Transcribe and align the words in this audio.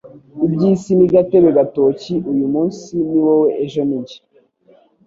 ibyisi 0.45 0.89
ni 0.95 1.07
gatebe 1.13 1.49
gatoki 1.57 2.13
uyumumnsi 2.31 2.91
niwowe 3.09 3.49
ejo 3.63 3.81
ninjye 3.89 4.17